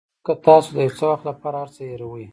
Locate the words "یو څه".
0.85-1.05